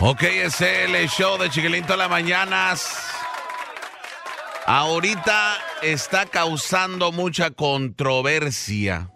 Ok, 0.00 0.22
es 0.22 0.60
el 0.60 1.08
show 1.08 1.38
de 1.38 1.50
Chiquilín 1.50 1.82
todas 1.82 1.98
las 1.98 2.10
mañanas. 2.10 2.88
Ahorita 4.66 5.58
está 5.82 6.26
causando 6.26 7.10
mucha 7.10 7.50
controversia. 7.50 9.10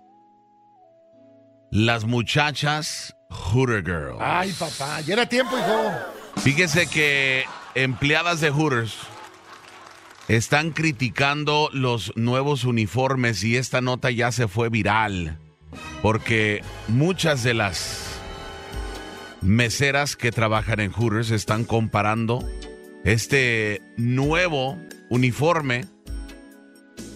Las 1.71 2.05
muchachas 2.05 3.15
Hooter 3.31 3.85
Girls. 3.85 4.19
Ay, 4.21 4.53
papá, 4.53 5.01
ya 5.03 5.15
era 5.15 5.27
tiempo, 5.27 5.57
hijo. 5.57 5.93
Fíjese 6.43 6.89
que 6.89 7.45
empleadas 7.75 8.41
de 8.41 8.51
Hooters 8.51 8.97
están 10.27 10.71
criticando 10.71 11.71
los 11.73 12.13
nuevos 12.17 12.65
uniformes 12.65 13.45
y 13.45 13.57
esta 13.57 13.81
nota 13.81 14.11
ya 14.11 14.33
se 14.33 14.49
fue 14.49 14.69
viral 14.69 15.39
porque 16.03 16.63
muchas 16.89 17.43
de 17.43 17.55
las 17.55 18.12
meseras 19.43 20.17
que 20.17 20.31
trabajan 20.33 20.81
en 20.81 20.93
Hooters 20.93 21.31
están 21.31 21.65
comparando 21.65 22.49
este 23.05 23.83
nuevo 23.97 24.79
uniforme 25.11 25.87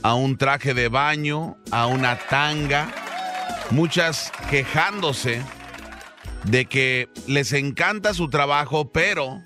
a 0.02 0.14
un 0.14 0.36
traje 0.36 0.74
de 0.74 0.88
baño, 0.88 1.56
a 1.70 1.86
una 1.86 2.18
tanga, 2.18 2.92
muchas 3.70 4.32
quejándose 4.50 5.42
de 6.44 6.66
que 6.66 7.08
les 7.26 7.52
encanta 7.52 8.14
su 8.14 8.28
trabajo, 8.28 8.92
pero 8.92 9.42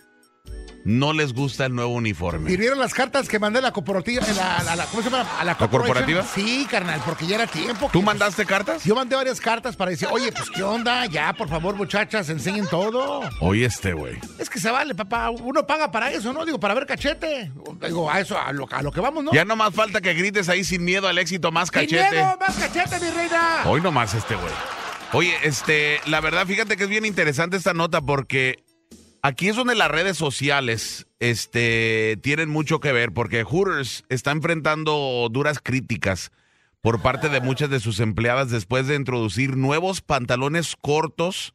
no 0.85 1.13
les 1.13 1.33
gusta 1.33 1.67
el 1.67 1.75
nuevo 1.75 1.93
uniforme. 1.93 2.51
¿Y 2.51 2.57
vieron 2.57 2.79
las 2.79 2.95
cartas 2.95 3.29
que 3.29 3.39
mandé 3.39 3.59
a 3.59 3.63
la 3.63 3.73
corporativa? 3.73 4.25
la- 4.35 4.87
¿Cómo 4.91 5.03
se 5.03 5.11
llama? 5.11 5.27
¿A 5.39 5.45
la, 5.45 5.55
corporativa? 5.57 6.25
Sí, 6.35 6.67
carnal, 6.71 7.01
porque 7.05 7.27
ya 7.27 7.37
era 7.37 7.47
tiempo. 7.47 7.91
¿Tú 7.93 8.03
mandaste 8.03 8.47
cartas? 8.47 8.85
Yo 8.85 8.95
mandé 8.95 9.17
varias 9.17 9.41
cartas 9.41 9.77
para 9.77 9.91
decir, 9.91 10.09
oye, 10.11 10.33
pues 10.33 10.51
qué 10.51 10.63
onda, 10.63 11.05
ya, 11.07 11.33
por 11.33 11.49
favor, 11.49 11.75
muchachas, 11.77 12.29
enseñen 12.31 12.67
todo. 12.69 13.21
Oye, 13.41 13.67
este 13.67 13.93
güey. 13.93 14.19
Es 14.39 14.49
que 14.49 14.59
se 14.59 14.71
vale, 14.71 14.95
papá. 14.95 15.31
Uno 15.31 15.67
paga 15.67 15.91
para 15.91 16.11
eso, 16.11 16.33
¿no? 16.33 16.45
Digo, 16.45 16.59
para 16.59 16.75
ver 16.75 16.87
cachete. 16.87 17.53
Digo, 17.83 18.11
a 18.11 18.21
eso, 18.21 18.39
a 18.41 18.53
lo, 18.53 18.67
a 18.71 18.83
lo 18.83 18.91
que 18.93 19.01
vamos, 19.01 19.25
¿no? 19.25 19.33
Ya 19.33 19.45
no 19.45 19.57
más 19.57 19.75
falta 19.75 20.01
que 20.01 20.15
grites 20.15 20.49
ahí 20.49 20.65
sin 20.65 20.85
miedo 20.85 21.09
al 21.09 21.19
éxito 21.19 21.53
más 21.53 21.69
¡Sin 21.69 21.81
cachete. 21.83 22.11
miedo, 22.11 22.37
más 22.41 22.57
cachete, 22.57 23.01
mi 23.01 23.11
reina! 23.11 23.63
Hoy 23.67 23.81
nomás 23.81 24.15
este 24.15 24.35
güey. 24.35 24.53
Oye, 25.13 25.35
este, 25.43 26.01
la 26.07 26.21
verdad, 26.21 26.47
fíjate 26.47 26.77
que 26.77 26.85
es 26.85 26.89
bien 26.89 27.05
interesante 27.05 27.57
esta 27.57 27.75
nota 27.75 28.01
porque 28.01 28.63
aquí 29.23 29.49
es 29.49 29.57
donde 29.57 29.75
las 29.75 29.91
redes 29.91 30.17
sociales, 30.17 31.07
este, 31.19 32.19
tienen 32.23 32.49
mucho 32.49 32.81
que 32.81 32.93
ver 32.93 33.13
porque 33.13 33.45
Hooters 33.45 34.05
está 34.09 34.31
enfrentando 34.33 35.29
duras 35.31 35.59
críticas 35.63 36.33
por 36.81 37.03
parte 37.03 37.29
de 37.29 37.41
muchas 37.41 37.71
de 37.71 37.81
sus 37.81 38.01
empleadas 38.01 38.51
después 38.51 38.87
de 38.87 38.97
introducir 38.97 39.57
nuevos 39.57 40.01
pantalones 40.01 40.77
cortos 40.81 41.55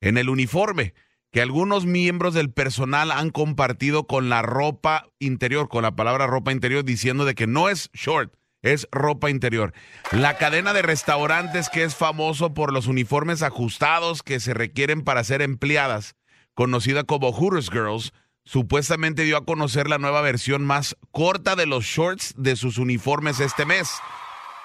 en 0.00 0.18
el 0.18 0.28
uniforme 0.28 0.94
que 1.32 1.40
algunos 1.40 1.86
miembros 1.86 2.34
del 2.34 2.50
personal 2.50 3.10
han 3.12 3.30
compartido 3.30 4.06
con 4.06 4.28
la 4.28 4.42
ropa 4.42 5.08
interior, 5.20 5.68
con 5.68 5.82
la 5.82 5.94
palabra 5.94 6.26
ropa 6.26 6.52
interior, 6.52 6.84
diciendo 6.84 7.24
de 7.24 7.34
que 7.34 7.46
no 7.46 7.68
es 7.68 7.90
short, 7.92 8.34
es 8.62 8.88
ropa 8.90 9.30
interior. 9.30 9.72
La 10.10 10.36
cadena 10.38 10.72
de 10.72 10.82
restaurantes 10.82 11.68
que 11.68 11.84
es 11.84 11.94
famoso 11.94 12.52
por 12.52 12.72
los 12.72 12.88
uniformes 12.88 13.42
ajustados 13.42 14.22
que 14.22 14.40
se 14.40 14.54
requieren 14.54 15.02
para 15.02 15.22
ser 15.22 15.40
empleadas, 15.40 16.16
conocida 16.60 17.04
como 17.04 17.32
Hooters 17.32 17.70
Girls, 17.70 18.12
supuestamente 18.44 19.24
dio 19.24 19.38
a 19.38 19.46
conocer 19.46 19.88
la 19.88 19.96
nueva 19.96 20.20
versión 20.20 20.62
más 20.62 20.94
corta 21.10 21.56
de 21.56 21.64
los 21.64 21.86
shorts 21.86 22.34
de 22.36 22.54
sus 22.54 22.76
uniformes 22.76 23.40
este 23.40 23.64
mes. 23.64 23.88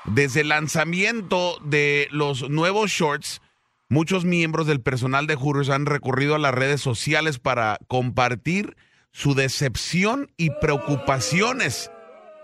Desde 0.03 0.41
el 0.41 0.49
lanzamiento 0.49 1.57
de 1.63 2.09
los 2.11 2.49
nuevos 2.49 2.91
shorts, 2.91 3.41
muchos 3.87 4.25
miembros 4.25 4.67
del 4.67 4.81
personal 4.81 5.25
de 5.25 5.37
Hooters 5.37 5.69
han 5.69 5.85
recurrido 5.85 6.35
a 6.35 6.39
las 6.39 6.53
redes 6.53 6.81
sociales 6.81 7.39
para 7.39 7.77
compartir 7.87 8.75
su 9.13 9.33
decepción 9.33 10.29
y 10.35 10.49
preocupaciones 10.49 11.91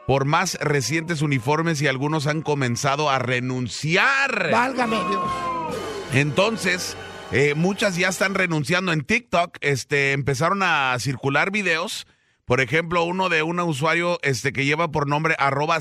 por 0.07 0.23
más 0.23 0.57
recientes 0.61 1.22
uniformes 1.22 1.81
y 1.81 1.88
algunos 1.88 2.25
han 2.25 2.41
comenzado 2.41 3.09
a 3.09 3.19
renunciar. 3.19 4.50
Válgame 4.50 4.95
Dios. 5.09 5.29
Entonces, 6.13 6.95
eh, 7.31 7.53
muchas 7.56 7.96
ya 7.96 8.09
están 8.09 8.36
renunciando 8.36 8.92
en 8.94 9.02
TikTok. 9.02 9.58
Este, 9.62 10.12
empezaron 10.14 10.62
a 10.64 10.96
circular 11.00 11.52
videos. 11.52 12.06
Por 12.46 12.59
ejemplo, 12.62 13.03
uno 13.03 13.30
de 13.30 13.44
un 13.44 13.59
usuario 13.59 14.19
este, 14.24 14.52
que 14.52 14.66
lleva 14.66 14.92
por 14.92 15.08
nombre 15.08 15.36
arroba 15.40 15.80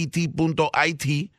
sick.abt.it, 0.00 1.32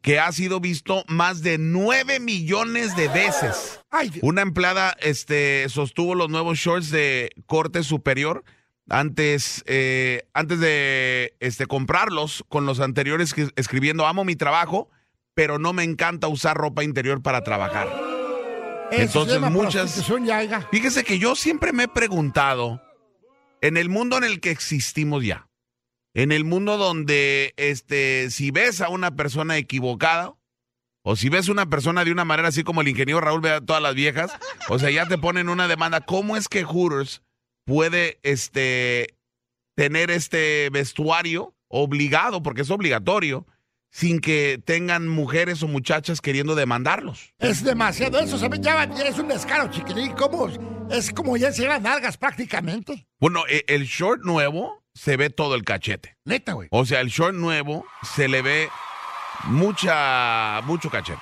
que 0.00 0.18
ha 0.20 0.32
sido 0.32 0.60
visto 0.60 1.04
más 1.08 1.42
de 1.42 1.58
9 1.58 2.20
millones 2.20 2.96
de 2.96 3.08
veces. 3.08 3.80
Una 4.22 4.42
empleada 4.42 4.96
este, 5.00 5.68
sostuvo 5.68 6.14
los 6.14 6.30
nuevos 6.30 6.58
shorts 6.58 6.90
de 6.90 7.30
corte 7.46 7.82
superior 7.82 8.44
antes, 8.88 9.62
eh, 9.66 10.22
antes 10.32 10.60
de 10.60 11.34
este, 11.40 11.66
comprarlos 11.66 12.44
con 12.48 12.64
los 12.64 12.80
anteriores 12.80 13.34
que- 13.34 13.50
escribiendo 13.56 14.06
amo 14.06 14.24
mi 14.24 14.36
trabajo, 14.36 14.88
pero 15.38 15.60
no 15.60 15.72
me 15.72 15.84
encanta 15.84 16.26
usar 16.26 16.56
ropa 16.56 16.82
interior 16.82 17.22
para 17.22 17.44
trabajar. 17.44 17.86
Eso 18.90 19.22
entonces, 19.22 19.40
muchas-. 19.52 20.04
Fíjese 20.72 21.04
que 21.04 21.20
yo 21.20 21.36
siempre 21.36 21.72
me 21.72 21.84
he 21.84 21.88
preguntado, 21.88 22.82
en 23.60 23.76
el 23.76 23.88
mundo 23.88 24.18
en 24.18 24.24
el 24.24 24.40
que 24.40 24.50
existimos 24.50 25.24
ya, 25.24 25.48
en 26.12 26.32
el 26.32 26.44
mundo 26.44 26.76
donde 26.76 27.54
este, 27.56 28.32
si 28.32 28.50
ves 28.50 28.80
a 28.80 28.88
una 28.88 29.14
persona 29.14 29.58
equivocada, 29.58 30.34
o 31.02 31.14
si 31.14 31.28
ves 31.28 31.48
una 31.48 31.70
persona 31.70 32.04
de 32.04 32.10
una 32.10 32.24
manera 32.24 32.48
así 32.48 32.64
como 32.64 32.80
el 32.80 32.88
ingeniero 32.88 33.20
Raúl 33.20 33.40
ve 33.40 33.52
a 33.52 33.60
todas 33.60 33.80
las 33.80 33.94
viejas, 33.94 34.32
o 34.68 34.80
sea, 34.80 34.90
ya 34.90 35.06
te 35.06 35.18
ponen 35.18 35.48
una 35.48 35.68
demanda, 35.68 36.00
¿cómo 36.00 36.36
es 36.36 36.48
que 36.48 36.64
Hooters 36.64 37.22
puede 37.64 38.18
este, 38.24 39.14
tener 39.76 40.10
este 40.10 40.68
vestuario 40.70 41.54
obligado, 41.68 42.42
porque 42.42 42.62
es 42.62 42.70
obligatorio, 42.70 43.46
sin 43.90 44.20
que 44.20 44.60
tengan 44.64 45.08
mujeres 45.08 45.62
o 45.62 45.68
muchachas 45.68 46.20
queriendo 46.20 46.54
demandarlos? 46.54 47.34
Es 47.38 47.64
demasiado 47.64 48.18
eso, 48.20 48.38
¿sabes? 48.38 48.60
Ya, 48.60 48.84
ya 48.94 49.04
es 49.04 49.18
un 49.18 49.28
descaro, 49.28 49.68
chiquilín. 49.70 50.12
¿Cómo? 50.12 50.48
Es 50.90 51.12
como 51.12 51.36
ya 51.36 51.52
se 51.52 51.62
llevan 51.62 51.82
nalgas 51.82 52.16
prácticamente. 52.16 53.06
Bueno, 53.20 53.42
e- 53.48 53.64
el 53.68 53.84
short 53.86 54.22
nuevo 54.24 54.84
se 54.94 55.16
ve 55.16 55.30
todo 55.30 55.54
el 55.54 55.64
cachete. 55.64 56.16
Neta, 56.24 56.52
güey. 56.54 56.68
O 56.70 56.84
sea, 56.84 57.00
el 57.00 57.08
short 57.08 57.34
nuevo 57.34 57.84
se 58.14 58.28
le 58.28 58.42
ve 58.42 58.68
mucha, 59.44 60.60
mucho 60.64 60.90
cachete. 60.90 61.20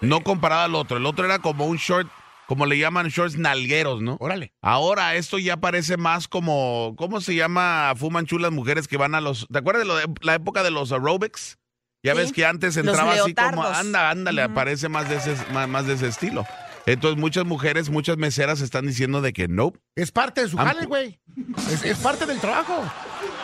No 0.00 0.22
comparado 0.22 0.62
al 0.62 0.74
otro. 0.74 0.96
El 0.96 1.06
otro 1.06 1.24
era 1.24 1.38
como 1.40 1.66
un 1.66 1.76
short, 1.76 2.08
como 2.46 2.66
le 2.66 2.78
llaman 2.78 3.08
shorts 3.08 3.36
nalgueros, 3.36 4.00
¿no? 4.00 4.16
Órale. 4.20 4.52
Ahora 4.62 5.14
esto 5.16 5.38
ya 5.38 5.56
parece 5.56 5.96
más 5.96 6.28
como, 6.28 6.94
¿cómo 6.96 7.20
se 7.20 7.34
llama? 7.34 7.92
Fuman 7.96 8.26
chulas 8.26 8.52
mujeres 8.52 8.86
que 8.88 8.96
van 8.96 9.14
a 9.14 9.20
los, 9.20 9.46
¿te 9.52 9.58
acuerdas 9.58 9.82
de 9.82 9.88
lo 9.88 9.96
de- 9.96 10.06
la 10.22 10.34
época 10.34 10.62
de 10.62 10.70
los 10.70 10.92
aerobics? 10.92 11.58
Ya 12.02 12.12
Sí, 12.12 12.18
ves 12.18 12.32
que 12.32 12.46
antes 12.46 12.76
entraba 12.76 13.12
así 13.12 13.34
como, 13.34 13.50
leotardos. 13.50 13.76
anda, 13.76 14.10
ándale, 14.10 14.48
parece 14.50 14.88
más 14.88 15.08
de 15.08 15.16
ese, 15.16 15.34
más, 15.52 15.68
más 15.68 15.86
de 15.86 15.94
ese 15.94 16.06
estilo. 16.08 16.46
Entonces 16.86 17.18
muchas 17.20 17.44
mujeres, 17.44 17.90
muchas 17.90 18.16
meseras 18.16 18.60
están 18.62 18.86
diciendo 18.86 19.20
de 19.20 19.32
que 19.34 19.46
no. 19.48 19.72
Es 19.94 20.10
parte 20.10 20.42
de 20.42 20.48
su 20.48 20.56
jale, 20.56 20.86
güey. 20.86 21.20
Es, 21.70 21.84
es 21.84 21.98
parte 21.98 22.24
del 22.24 22.38
trabajo. 22.40 22.82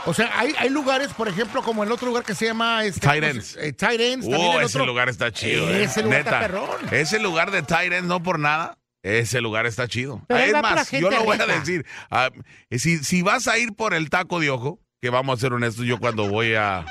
O 0.07 0.15
sea, 0.15 0.31
hay, 0.39 0.55
hay 0.59 0.71
lugares, 0.71 1.09
por 1.13 1.29
ejemplo, 1.29 1.63
como 1.63 1.83
el 1.85 1.93
otro 1.93 2.07
lugar 2.09 2.25
que 2.25 2.35
se 2.35 2.47
llama... 2.47 2.85
Este, 2.85 3.01
Tight 3.01 3.23
¿cómo 3.23 3.33
ends. 3.33 3.47
se- 3.49 3.67
eh, 3.69 3.73
tight 3.73 4.01
ends. 4.01 4.27
también 4.29 4.51
Oh, 4.55 4.61
el 4.61 4.67
ese 4.67 4.79
otro- 4.79 4.87
lugar 4.87 5.09
está 5.11 5.31
chido. 5.33 5.69
eh. 5.69 5.85
Ese 5.85 6.03
lugar 6.03 6.21
está 6.21 6.41
perrón. 6.41 6.69
Ese 6.91 7.19
lugar 7.19 7.51
de 7.51 7.63
Tyrant, 7.63 8.07
no 8.07 8.23
por 8.23 8.39
nada. 8.39 8.79
Ese 9.03 9.43
lugar 9.43 9.67
está 9.67 9.89
chido. 9.89 10.23
Pero 10.29 10.41
es 10.41 10.53
más, 10.63 10.91
yo 10.91 11.11
lo 11.11 11.25
voy 11.25 11.39
a 11.39 11.47
decir. 11.47 11.85
ah, 12.11 12.31
si, 12.71 12.99
si 13.05 13.21
vas 13.21 13.47
a 13.49 13.59
ir 13.59 13.75
por 13.75 13.93
el 13.93 14.09
taco 14.09 14.41
de 14.41 14.49
ojo, 14.49 14.81
que 15.05 15.11
vamos 15.11 15.39
a 15.39 15.41
ser 15.43 15.53
honestos, 15.53 15.85
yo 15.85 15.99
cuando 15.99 16.31
voy 16.31 16.55
a, 16.55 16.87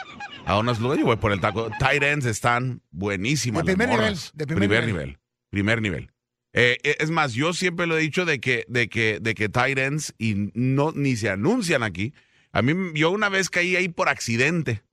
a 0.45 0.59
unos 0.59 0.79
lugares, 0.79 1.01
yo 1.01 1.07
voy 1.07 1.15
por 1.15 1.31
el 1.31 1.39
taco. 1.41 1.71
Tyrants 1.79 2.27
están 2.27 2.83
buenísimas. 2.91 3.65
De 3.65 3.75
primer 3.75 3.89
nivel, 3.89 4.19
de 4.35 4.45
primer 4.45 4.69
nivel. 4.69 4.85
nivel. 4.85 5.19
Primer 5.49 5.81
nivel. 5.81 6.11
Eh, 6.53 6.77
eh, 6.83 6.97
es 6.99 7.09
más, 7.09 7.33
yo 7.33 7.53
siempre 7.53 7.87
lo 7.87 7.97
he 7.97 8.01
dicho 8.01 8.25
de 8.25 8.39
que, 8.39 8.65
de 8.67 8.87
que, 8.87 9.17
de 9.19 9.33
que 9.33 9.49
tight 9.49 9.79
ends 9.79 10.13
y 10.19 10.51
no, 10.53 10.91
ni 10.91 11.15
se 11.15 11.31
anuncian 11.31 11.81
aquí. 11.81 12.13
A 12.51 12.61
mí, 12.61 12.91
yo 12.93 13.09
una 13.09 13.29
vez 13.29 13.49
caí 13.49 13.75
ahí 13.75 13.89
por 13.89 14.09
accidente. 14.09 14.83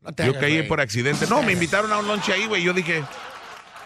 No 0.00 0.14
te 0.14 0.24
Yo 0.24 0.30
hagas, 0.30 0.40
caí 0.40 0.54
güey. 0.56 0.68
por 0.68 0.80
accidente. 0.80 1.26
No, 1.28 1.42
me 1.42 1.52
invitaron 1.52 1.92
a 1.92 1.98
un 1.98 2.08
lunch 2.08 2.30
ahí, 2.30 2.46
güey. 2.46 2.62
Yo 2.62 2.72
dije, 2.72 3.04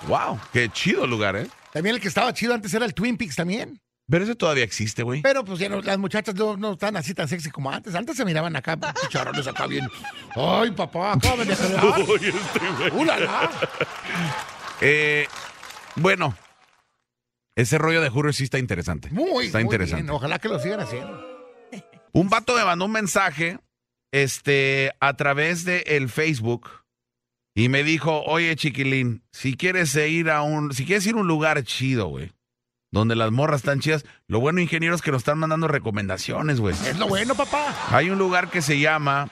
wow, 0.06 0.38
qué 0.52 0.68
chido 0.68 1.04
lugar, 1.04 1.34
¿eh? 1.34 1.48
También 1.72 1.96
el 1.96 2.00
que 2.00 2.06
estaba 2.06 2.32
chido 2.32 2.54
antes 2.54 2.72
era 2.72 2.86
el 2.86 2.94
Twin 2.94 3.16
Peaks 3.16 3.34
también. 3.34 3.80
Pero 4.10 4.24
ese 4.24 4.34
todavía 4.34 4.64
existe, 4.64 5.02
güey. 5.02 5.22
Pero 5.22 5.44
pues 5.44 5.58
ya 5.58 5.68
no- 5.68 5.80
las 5.80 5.98
muchachas 5.98 6.34
no, 6.34 6.56
no 6.58 6.72
están 6.72 6.96
así 6.96 7.14
tan 7.14 7.26
sexy 7.28 7.50
como 7.50 7.70
antes. 7.70 7.94
Antes 7.94 8.16
se 8.16 8.24
miraban 8.24 8.54
acá, 8.54 8.76
chicharrones 9.02 9.46
acá 9.46 9.66
bien. 9.66 9.88
Ay, 10.36 10.70
papá, 10.72 11.12
acaban 11.14 11.46
de 11.48 11.56
pelear. 11.56 12.92
¡Ulala! 12.94 13.50
Eh, 14.80 15.26
bueno, 15.96 16.36
ese 17.56 17.78
rollo 17.78 18.02
de 18.02 18.10
Hooters 18.10 18.36
sí 18.36 18.44
está 18.44 18.58
interesante. 18.58 19.08
Muy, 19.10 19.46
Está 19.46 19.58
muy 19.58 19.64
interesante. 19.64 20.02
bien. 20.02 20.14
Ojalá 20.14 20.38
que 20.38 20.48
lo 20.48 20.58
sigan 20.58 20.80
haciendo. 20.80 21.32
Un 22.12 22.28
vato 22.28 22.54
me 22.56 22.64
mandó 22.64 22.84
un 22.84 22.92
mensaje 22.92 23.58
este, 24.12 24.92
a 25.00 25.14
través 25.14 25.64
de 25.64 25.78
el 25.86 26.08
Facebook 26.08 26.68
y 27.54 27.68
me 27.68 27.82
dijo, 27.84 28.22
oye, 28.24 28.54
chiquilín, 28.56 29.22
si 29.32 29.56
quieres 29.56 29.94
ir 29.96 30.30
a 30.30 30.42
un, 30.42 30.72
si 30.74 30.84
quieres 30.84 31.06
ir 31.06 31.14
a 31.14 31.18
un 31.18 31.26
lugar 31.26 31.62
chido, 31.64 32.06
güey, 32.08 32.32
donde 32.94 33.16
las 33.16 33.30
morras 33.30 33.60
están 33.60 33.80
chidas. 33.80 34.04
Lo 34.28 34.40
bueno, 34.40 34.60
ingenieros, 34.60 35.02
que 35.02 35.10
nos 35.10 35.20
están 35.20 35.38
mandando 35.38 35.68
recomendaciones, 35.68 36.60
güey. 36.60 36.74
Es 36.74 36.98
lo 36.98 37.08
bueno, 37.08 37.34
papá. 37.34 37.74
Hay 37.90 38.08
un 38.10 38.18
lugar 38.18 38.48
que 38.50 38.62
se 38.62 38.78
llama 38.78 39.28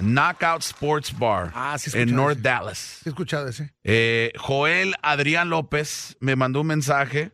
Knockout 0.00 0.60
Sports 0.62 1.16
Bar 1.18 1.52
Ah, 1.54 1.78
sí 1.78 1.90
en 1.96 2.14
North 2.14 2.32
ese. 2.34 2.42
Dallas. 2.42 2.78
Sí, 2.78 3.02
he 3.06 3.08
escuchado 3.10 3.48
ese. 3.48 3.72
Eh, 3.84 4.32
Joel 4.38 4.94
Adrián 5.02 5.48
López 5.48 6.16
me 6.20 6.36
mandó 6.36 6.60
un 6.62 6.66
mensaje 6.66 7.32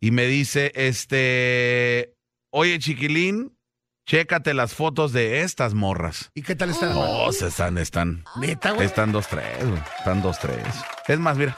y 0.00 0.10
me 0.10 0.26
dice, 0.26 0.72
este, 0.74 2.14
oye 2.50 2.78
chiquilín, 2.80 3.56
chécate 4.04 4.52
las 4.52 4.74
fotos 4.74 5.12
de 5.12 5.42
estas 5.42 5.74
morras. 5.74 6.32
¿Y 6.34 6.42
qué 6.42 6.56
tal 6.56 6.70
está? 6.70 6.86
No, 6.92 7.30
se 7.30 7.46
están, 7.46 7.78
están, 7.78 8.24
Neta, 8.40 8.72
güey. 8.72 8.84
están 8.84 9.12
dos, 9.12 9.28
tres, 9.28 9.64
güey. 9.64 9.80
Están 9.98 10.20
dos, 10.22 10.40
tres. 10.40 10.66
Es 11.06 11.18
más, 11.20 11.36
mira, 11.36 11.56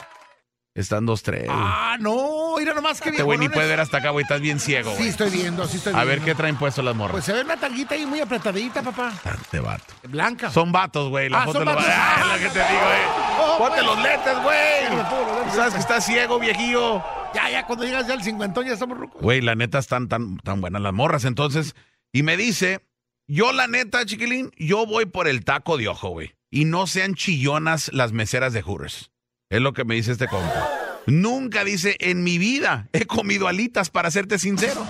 están 0.75 1.07
dos, 1.07 1.23
tres. 1.23 1.47
Ah, 1.49 1.97
no, 1.99 2.44
mira 2.65 2.75
nomás 2.75 2.99
Este 3.05 3.21
güey 3.23 3.37
ni 3.37 3.47
puede 3.49 3.67
ver 3.67 3.79
hasta 3.79 3.97
acá, 3.97 4.09
güey, 4.09 4.23
estás 4.23 4.41
bien 4.41 4.59
ciego, 4.59 4.93
Sí, 4.97 5.07
estoy 5.07 5.29
viendo, 5.29 5.67
sí 5.67 5.77
estoy 5.77 5.93
A 5.93 5.97
viendo. 6.03 6.09
ver 6.09 6.21
qué 6.21 6.35
traen 6.35 6.57
puesto 6.57 6.81
las 6.81 6.95
morras. 6.95 7.11
Pues 7.13 7.25
se 7.25 7.33
ve 7.33 7.41
una 7.41 7.57
tanguita 7.57 7.93
ahí 7.95 8.05
muy 8.05 8.19
apretadita, 8.19 8.81
papá. 8.81 9.13
Este 9.41 9.59
vato. 9.59 9.93
Blanca. 10.09 10.49
Son 10.49 10.71
vatos, 10.71 11.09
güey. 11.09 11.29
La 11.29 11.43
Ah, 11.43 11.45
foto 11.45 11.59
son 11.59 11.65
vatos. 11.65 11.85
Ah, 11.87 12.21
es 12.21 12.27
lo 12.41 12.47
que 12.47 12.53
te 12.53 12.59
digo, 12.59 12.81
eh. 12.81 13.05
Oh, 13.39 13.57
Ponte 13.59 13.81
güey. 13.81 13.85
los 13.85 14.03
lentes, 14.03 14.43
güey. 14.43 15.51
Sabes 15.55 15.73
que 15.75 15.79
estás 15.79 16.05
ciego, 16.05 16.39
viejillo. 16.39 17.03
Ya, 17.33 17.49
ya, 17.49 17.65
cuando 17.67 17.85
llegas 17.85 18.07
ya 18.07 18.13
al 18.13 18.23
cincuentón 18.23 18.65
ya 18.65 18.73
estamos 18.73 18.97
rucos. 18.97 19.21
Güey, 19.21 19.41
la 19.41 19.55
neta 19.55 19.77
están 19.79 20.07
tan, 20.07 20.37
tan 20.37 20.61
buenas 20.61 20.81
las 20.81 20.93
morras. 20.93 21.25
Entonces, 21.25 21.75
y 22.11 22.23
me 22.23 22.37
dice, 22.37 22.79
yo 23.27 23.51
la 23.53 23.67
neta, 23.67 24.05
chiquilín, 24.05 24.51
yo 24.57 24.85
voy 24.85 25.05
por 25.05 25.27
el 25.27 25.43
taco 25.45 25.77
de 25.77 25.87
ojo, 25.87 26.09
güey. 26.09 26.33
Y 26.49 26.65
no 26.65 26.87
sean 26.87 27.13
chillonas 27.15 27.91
las 27.93 28.11
meseras 28.13 28.53
de 28.53 28.61
Hooters. 28.61 29.11
Es 29.49 29.61
lo 29.61 29.73
que 29.73 29.83
me 29.83 29.95
dice 29.95 30.11
este 30.13 30.27
compa. 30.27 30.69
Nunca 31.07 31.63
dice, 31.63 31.95
en 31.99 32.23
mi 32.23 32.37
vida 32.37 32.87
he 32.93 33.05
comido 33.05 33.47
alitas, 33.47 33.89
para 33.89 34.11
serte 34.11 34.39
sincero. 34.39 34.85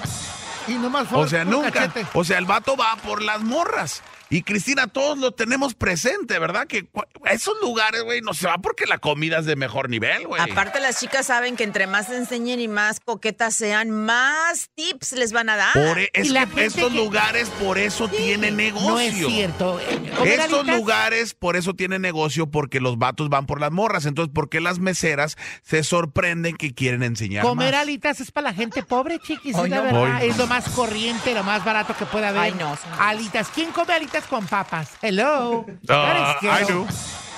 Y 0.68 0.74
nomás 0.74 1.08
fue 1.08 1.20
O 1.20 1.28
sea, 1.28 1.46
nunca. 1.46 1.72
cachete. 1.72 2.08
O 2.14 2.24
sea, 2.24 2.38
el 2.38 2.46
vato 2.46 2.76
va 2.76 2.96
por 2.98 3.22
las 3.22 3.42
morras. 3.42 4.02
Y 4.30 4.42
Cristina, 4.42 4.88
todos 4.88 5.18
lo 5.20 5.32
tenemos 5.34 5.76
presente, 5.76 6.40
¿verdad? 6.40 6.66
Que 6.68 6.88
a 7.26 7.32
esos 7.34 7.54
lugares, 7.62 8.04
güey, 8.04 8.22
no 8.22 8.34
se 8.34 8.48
va 8.48 8.58
porque 8.58 8.86
la 8.88 8.98
comida 8.98 9.38
es 9.40 9.46
de 9.46 9.56
mejor 9.56 9.90
nivel, 9.90 10.26
güey. 10.28 10.42
Aparte, 10.42 10.80
las 10.80 11.00
chicas 11.00 11.28
saben 11.28 11.56
que 11.56 11.64
entre 11.64 11.86
más 11.86 12.10
enseñen 12.10 12.60
y 12.60 12.68
más 12.68 13.00
coquetas 13.00 13.54
sean, 13.56 13.92
más 13.92 14.70
tips 14.74 15.12
les 15.14 15.32
van 15.32 15.50
a 15.50 15.56
dar. 15.58 15.74
Por 15.74 16.00
e- 16.00 16.10
Y 16.16 16.36
es 16.36 16.46
que 16.50 16.66
estos 16.66 16.92
que- 16.92 16.98
lugares 16.98 17.50
por 17.62 17.78
eso 17.78 18.08
tienen 18.08 18.56
negocio. 18.58 18.90
No 18.90 19.00
es 19.00 19.14
cierto. 19.16 19.80
Estos 20.24 20.66
lugares 20.68 21.34
por 21.34 21.56
eso 21.56 21.74
tienen 21.74 22.02
negocio 22.02 22.48
porque 22.48 22.80
los 22.80 22.98
vatos 22.98 23.30
van 23.30 23.46
por 23.46 23.60
las 23.60 23.72
morras. 23.72 24.06
Entonces, 24.06 24.34
¿por 24.34 24.50
qué 24.50 24.60
las 24.60 24.80
meseras 24.80 25.38
se 25.64 25.84
sorprenden 25.84 26.56
que 26.58 26.74
quieren 26.74 27.04
enseñar 27.04 27.44
Comer 27.44 27.74
más? 27.74 27.82
alitas 27.82 28.20
es 28.22 28.32
para 28.32 28.50
la 28.50 28.54
gente 28.56 28.82
pobre, 28.84 29.20
chiquis. 29.20 29.56
Es 29.56 29.70
la 29.70 29.82
verdad. 29.82 30.24
Es 30.24 30.38
lo 30.38 30.48
más 30.48 30.68
corriente, 30.70 31.34
lo 31.34 31.44
más 31.44 31.64
barato 31.64 31.96
que 31.98 32.06
puede 32.06 32.26
haber. 32.28 32.42
Ay, 32.42 32.56
no. 32.58 32.76
Alitas. 33.00 33.50
¿Quién 33.54 33.72
come 33.72 33.94
alitas 33.94 34.15
con 34.24 34.46
papas? 34.48 34.94
Hello. 35.02 35.66
Is 35.84 35.90
I 35.90 36.72
do. 36.72 36.88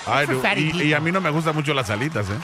I 0.07 0.25
do. 0.25 0.83
Y, 0.83 0.93
a 0.93 0.99
mí 0.99 1.11
no 1.11 1.19
me 1.21 1.29
gustan 1.29 1.55
mucho 1.55 1.73
las 1.73 1.89
alitas, 1.89 2.29
¿eh? 2.29 2.37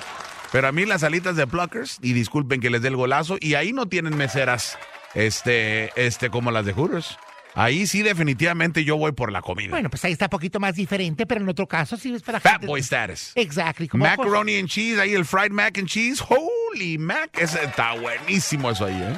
Pero 0.51 0.67
a 0.67 0.71
mí 0.71 0.85
las 0.85 1.03
alitas 1.03 1.35
de 1.35 1.47
Pluckers, 1.47 1.99
y 2.01 2.13
disculpen 2.13 2.59
que 2.61 2.69
les 2.69 2.81
dé 2.81 2.89
el 2.89 2.95
golazo, 2.95 3.37
y 3.39 3.55
ahí 3.55 3.73
no 3.73 3.87
tienen 3.87 4.15
meseras 4.15 4.77
este, 5.15 5.91
este, 5.95 6.29
como 6.29 6.51
las 6.51 6.65
de 6.65 6.73
Hooters. 6.73 7.17
Ahí 7.55 7.85
sí 7.85 8.01
definitivamente 8.01 8.83
yo 8.83 8.97
voy 8.97 9.11
por 9.11 9.31
la 9.31 9.41
comida. 9.41 9.69
Bueno, 9.69 9.89
pues 9.89 10.03
ahí 10.05 10.11
está 10.11 10.25
un 10.25 10.29
poquito 10.29 10.59
más 10.59 10.75
diferente, 10.75 11.25
pero 11.27 11.41
en 11.41 11.49
otro 11.49 11.67
caso 11.67 11.97
sí 11.97 12.13
es 12.13 12.23
para 12.23 12.39
Fat 12.39 12.53
gente- 12.53 12.67
boy 12.67 12.79
status. 12.81 13.31
Exactly. 13.35 13.89
Macaroni 13.93 14.57
and 14.57 14.67
cheese, 14.67 14.99
ahí 14.99 15.13
el 15.13 15.25
fried 15.25 15.51
mac 15.51 15.77
and 15.77 15.87
cheese. 15.87 16.21
Holy 16.27 16.97
mac, 16.97 17.29
ese 17.39 17.63
está 17.63 17.93
buenísimo 17.93 18.71
eso 18.71 18.85
ahí, 18.85 18.99
¿eh? 19.01 19.17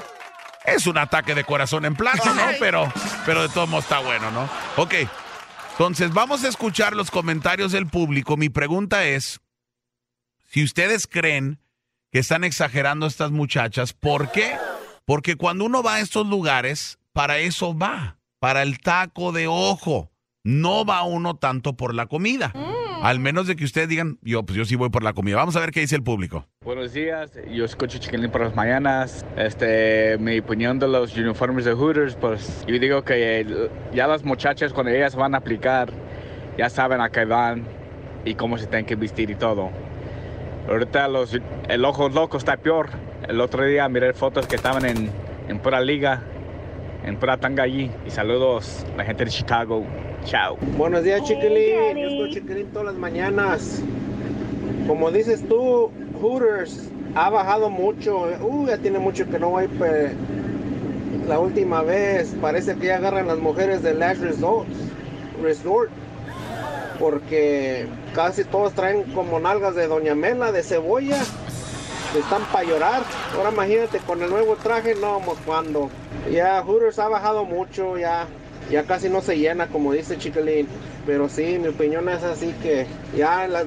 Es 0.68 0.88
un 0.88 0.98
ataque 0.98 1.36
de 1.36 1.44
corazón 1.44 1.86
en 1.86 1.96
plato, 1.96 2.34
¿no? 2.34 2.44
Pero, 2.60 2.92
pero 3.26 3.42
de 3.44 3.50
todos 3.50 3.70
modos 3.70 3.86
está 3.86 4.00
bueno, 4.00 4.32
¿no? 4.32 4.50
Ok, 4.78 4.94
entonces 5.72 6.14
vamos 6.14 6.44
a 6.46 6.48
escuchar 6.48 6.96
los 6.96 7.12
comentarios 7.12 7.74
del 7.74 7.88
público. 7.88 8.38
Mi 8.38 8.48
pregunta 8.48 9.04
es, 9.06 9.42
si 10.50 10.64
ustedes 10.64 11.06
creen 11.06 11.60
que 12.12 12.20
están 12.20 12.46
exagerando 12.46 13.08
estas 13.08 13.32
muchachas, 13.32 13.92
¿por 13.92 14.32
qué? 14.32 14.58
Porque 15.04 15.36
cuando 15.36 15.66
uno 15.66 15.84
va 15.84 15.96
a 15.96 16.00
estos 16.00 16.26
lugares, 16.28 16.98
para 17.12 17.40
eso 17.40 17.78
va, 17.78 18.20
para 18.40 18.64
el 18.64 18.80
taco 18.80 19.34
de 19.34 19.48
ojo. 19.48 20.12
No 20.44 20.86
va 20.86 21.04
uno 21.04 21.36
tanto 21.36 21.76
por 21.76 21.94
la 21.94 22.06
comida. 22.06 22.54
Al 23.06 23.20
menos 23.20 23.46
de 23.46 23.56
que 23.56 23.64
ustedes 23.66 23.88
digan, 23.88 24.18
yo, 24.24 24.42
pues 24.42 24.58
yo 24.58 24.66
sí 24.66 24.76
voy 24.76 24.90
por 24.90 25.04
la 25.04 25.14
comida. 25.14 25.36
Vamos 25.36 25.56
a 25.56 25.60
ver 25.60 25.70
qué 25.70 25.80
dice 25.80 25.96
el 25.96 26.02
público. 26.02 26.48
Buenos 26.64 26.92
días, 26.92 27.30
yo 27.52 27.64
escucho 27.64 28.00
Chiquilín 28.00 28.32
por 28.32 28.42
las 28.42 28.56
mañanas. 28.56 29.24
Este, 29.38 30.18
mi 30.18 30.40
opinión 30.40 30.80
de 30.80 30.88
los 30.88 31.16
uniformes 31.16 31.66
de 31.66 31.74
Hooters, 31.74 32.16
pues 32.16 32.66
yo 32.68 32.80
digo 32.80 33.04
que 33.04 33.70
ya 33.94 34.08
las 34.08 34.24
muchachas 34.24 34.74
cuando 34.74 34.92
ellas 34.92 35.16
van 35.16 35.36
a 35.36 35.38
aplicar, 35.38 35.94
ya 36.58 36.68
saben 36.68 37.00
a 37.00 37.12
qué 37.12 37.26
van 37.26 37.68
y 38.26 38.34
cómo 38.34 38.58
se 38.58 38.66
tienen 38.66 38.88
que 38.88 38.96
vestir 38.96 39.30
y 39.30 39.36
todo. 39.36 39.70
Ahorita 40.68 41.08
los, 41.08 41.38
el 41.70 41.86
ojo 41.86 42.10
loco 42.10 42.38
está 42.38 42.58
peor. 42.58 42.90
El 43.30 43.40
otro 43.40 43.66
día 43.66 43.88
miré 43.88 44.14
fotos 44.14 44.48
que 44.48 44.56
estaban 44.56 44.84
en, 44.84 45.12
en 45.48 45.60
pura 45.60 45.80
liga, 45.80 46.24
en 47.06 47.18
pura 47.18 47.38
tanga 47.38 47.64
allí. 47.64 47.92
Y 48.06 48.12
saludos 48.12 48.86
a 48.94 48.98
la 48.98 49.06
gente 49.06 49.26
de 49.26 49.32
Chicago. 49.32 49.84
Chao. 50.26 50.58
Buenos 50.78 51.04
días, 51.04 51.24
Chiquilín. 51.24 51.98
Yo 51.98 52.08
escucho 52.08 52.34
Chiquilín 52.40 52.68
todas 52.68 52.88
las 52.88 52.96
mañanas. 52.96 53.82
Como 54.88 55.12
dices 55.12 55.48
tú, 55.48 55.92
Hooters 56.22 56.90
ha 57.16 57.30
bajado 57.30 57.70
mucho. 57.70 58.28
Uh, 58.42 58.68
ya 58.68 58.78
tiene 58.78 59.00
mucho 59.00 59.30
que 59.30 59.40
no 59.40 59.50
voy. 59.52 59.68
pe- 59.68 60.12
La 61.28 61.40
última 61.40 61.82
vez 61.82 62.36
parece 62.42 62.76
que 62.76 62.88
ya 62.88 62.98
agarran 62.98 63.28
las 63.28 63.38
mujeres 63.40 63.82
de 63.84 63.94
Last 63.94 64.22
Resort. 64.22 64.68
Resort. 65.42 65.92
Porque 67.00 67.88
casi 68.14 68.46
todos 68.46 68.74
traen 68.74 69.04
como 69.14 69.40
nalgas 69.40 69.76
de 69.76 69.88
Doña 69.88 70.16
Mela, 70.16 70.52
de 70.52 70.64
cebolla. 70.64 71.18
Están 72.18 72.46
para 72.46 72.64
llorar. 72.64 73.04
Ahora 73.36 73.52
imagínate 73.52 74.00
con 74.00 74.22
el 74.22 74.30
nuevo 74.30 74.56
traje, 74.56 74.96
no, 74.96 75.22
cuando. 75.46 75.90
Ya 76.32 76.62
Hooters 76.62 76.98
ha 77.00 77.10
bajado 77.10 77.44
mucho, 77.44 77.98
ya, 77.98 78.28
ya 78.72 78.84
casi 78.84 79.10
no 79.10 79.22
se 79.22 79.38
llena, 79.38 79.68
como 79.68 79.92
dice 79.92 80.18
Chiquilín. 80.18 80.68
Pero 81.06 81.28
sí, 81.30 81.60
mi 81.60 81.68
opinión 81.68 82.08
es 82.10 82.24
así 82.24 82.54
que 82.64 82.88
ya 83.16 83.48
las, 83.48 83.66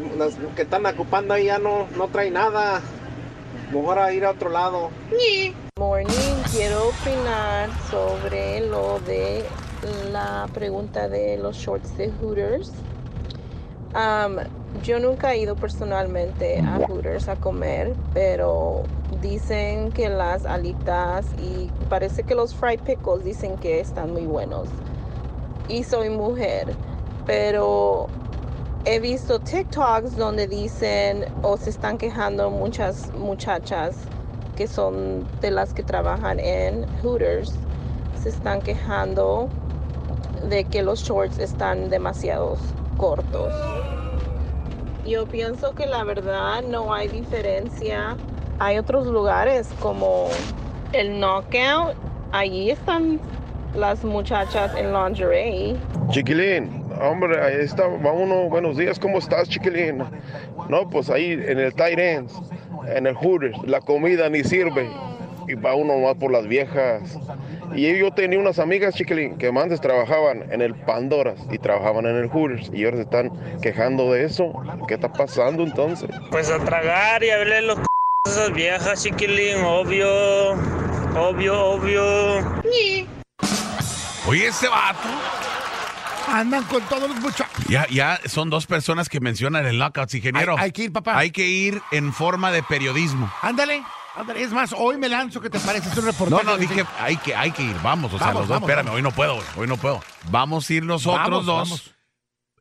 que 0.57 0.63
están 0.63 0.87
ocupando 0.87 1.35
ahí 1.35 1.45
ya 1.45 1.59
no, 1.59 1.87
no 1.97 2.09
trae 2.09 2.31
nada. 2.31 2.81
Mejor 3.73 3.99
a 3.99 4.13
ir 4.13 4.25
a 4.25 4.31
otro 4.31 4.49
lado. 4.49 4.91
Morning, 5.79 6.43
quiero 6.51 6.89
opinar 6.89 7.69
sobre 7.91 8.67
lo 8.67 8.99
de 9.01 9.45
la 10.11 10.49
pregunta 10.55 11.09
de 11.09 11.37
los 11.37 11.57
shorts 11.57 11.97
de 11.99 12.11
Hooters. 12.11 12.73
Am, 13.93 14.39
yo 14.83 14.99
nunca 15.01 15.33
he 15.33 15.39
ido 15.39 15.57
personalmente 15.57 16.61
a 16.61 16.79
Hooters 16.87 17.29
a 17.29 17.37
comer, 17.37 17.95
pero 18.15 18.85
dicen 19.21 19.91
que 19.93 20.09
las 20.09 20.47
alitas 20.47 21.27
y 21.39 21.71
parece 21.89 22.23
que 22.23 22.35
los 22.35 22.55
fried 22.55 22.81
pickles 22.81 23.25
dicen 23.25 23.57
que 23.59 23.81
están 23.81 24.13
muy 24.13 24.27
buenos. 24.27 24.69
Y 25.69 25.85
soy 25.85 26.11
mujer, 26.11 26.75
pero 27.27 28.09
he 28.85 29.01
visto 29.01 29.39
TikToks 29.41 30.17
donde 30.17 30.47
dicen 30.47 31.27
o 31.43 31.57
se 31.57 31.71
están 31.71 31.99
quejando 31.99 32.51
muchas 32.51 33.13
muchachas 33.15 33.97
que 34.57 34.67
son 34.67 35.27
de 35.41 35.51
las 35.51 35.73
que 35.73 35.83
trabajan 35.83 36.41
en 36.41 36.87
Hooters 37.03 37.55
se 38.21 38.29
están 38.31 38.61
quejando 38.61 39.49
de 40.49 40.65
que 40.65 40.83
los 40.83 41.01
shorts 41.01 41.39
están 41.39 41.91
demasiado 41.91 42.57
cortos. 42.97 43.53
Yo 45.07 45.27
pienso 45.27 45.75
que 45.75 45.87
la 45.87 46.05
verdad 46.05 46.63
no 46.63 46.93
hay 46.93 47.09
diferencia. 47.09 48.17
Hay 48.59 48.79
otros 48.79 49.07
lugares 49.07 49.69
como 49.81 50.29
el 50.93 51.19
Knockout. 51.19 51.95
Allí 52.33 52.71
están 52.71 53.21
las 53.75 54.05
muchachas 54.05 54.73
en 54.77 54.93
lingerie. 54.93 55.77
Chiquilín, 56.11 56.85
hombre, 57.01 57.41
ahí 57.41 57.57
está, 57.61 57.87
uno, 57.87 58.49
buenos 58.49 58.77
días, 58.77 58.99
¿cómo 58.99 59.19
estás, 59.19 59.49
Chiquilín? 59.49 60.03
No, 60.69 60.89
pues 60.91 61.09
ahí 61.11 61.33
en 61.33 61.59
el 61.59 61.75
Tight 61.75 61.99
Ends, 61.99 62.35
en 62.87 63.07
el 63.07 63.15
Hooters, 63.15 63.57
la 63.67 63.81
comida 63.81 64.29
ni 64.29 64.43
sirve. 64.45 64.91
Y 65.47 65.55
va 65.55 65.75
uno 65.75 65.99
más 65.99 66.17
por 66.17 66.31
las 66.31 66.47
viejas. 66.47 67.19
Y 67.75 67.99
yo 67.99 68.11
tenía 68.13 68.39
unas 68.39 68.59
amigas, 68.59 68.95
Chiquilín, 68.95 69.37
que 69.39 69.49
antes 69.49 69.81
trabajaban 69.81 70.51
en 70.53 70.63
el 70.63 70.75
Pandoras 70.75 71.39
y 71.51 71.59
trabajaban 71.59 72.07
en 72.07 72.17
el 72.17 72.29
Hooters. 72.29 72.71
Y 72.73 72.85
ahora 72.85 72.97
se 72.99 73.03
están 73.05 73.31
quejando 73.63 74.13
de 74.13 74.25
eso. 74.25 74.53
¿Qué 74.87 74.95
está 74.95 75.13
pasando 75.13 75.63
entonces? 75.63 76.09
Pues 76.31 76.51
a 76.51 76.59
tragar 76.59 77.23
y 77.23 77.31
a 77.31 77.39
verle 77.39 77.63
los 77.63 77.77
c 77.79 77.85
esas 78.27 78.53
viejas, 78.53 79.03
chiquilín, 79.03 79.63
obvio, 79.65 80.53
obvio, 81.17 81.61
obvio. 81.65 82.63
Oye, 84.27 84.47
ese 84.49 84.69
vato. 84.69 85.09
Andan 86.31 86.63
con 86.65 86.83
todos 86.83 87.09
los 87.09 87.19
muchachos. 87.21 87.65
Ya, 87.69 87.87
ya 87.91 88.21
son 88.27 88.51
dos 88.51 88.67
personas 88.67 89.09
que 89.09 89.19
mencionan 89.21 89.65
el 89.67 89.79
knockouts, 89.79 90.15
ingeniero. 90.15 90.57
Hay- 90.59 90.65
hay 90.65 90.73
que 90.73 90.83
ir, 90.85 90.93
papá. 90.93 91.17
Hay 91.19 91.31
que 91.31 91.47
ir 91.47 91.81
en 91.91 92.13
forma 92.13 92.51
de 92.53 92.63
periodismo. 92.63 93.33
Ándale. 93.41 93.83
Es 94.37 94.53
más, 94.53 94.75
hoy 94.77 94.97
me 94.99 95.09
lanzo, 95.09 95.41
¿qué 95.41 95.51
te 95.51 95.59
parece? 95.61 95.89
Es 95.89 95.97
un 95.97 96.05
reportaje. 96.07 96.45
No, 96.45 96.51
no, 96.53 96.59
dije, 96.59 96.85
hay 96.99 97.17
que, 97.17 97.35
hay 97.35 97.51
que 97.51 97.63
ir, 97.63 97.77
vamos, 97.83 98.13
o 98.13 98.19
sea, 98.19 98.29
Vamos, 98.29 98.41
los 98.43 98.49
dos, 98.49 98.57
vamos, 98.57 98.69
espérame, 98.69 98.87
vamos. 98.87 98.97
hoy 98.97 99.03
no 99.03 99.11
puedo, 99.13 99.39
hoy 99.57 99.67
no 99.67 99.77
puedo. 99.77 100.03
Vamos 100.31 100.69
a 100.69 100.75
ir 100.75 100.85
nosotros 100.85 101.47
Vamos, 101.47 101.47
dos 101.47 101.95